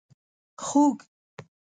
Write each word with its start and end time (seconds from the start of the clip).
🐖 0.61 0.63
خوګ 0.65 0.97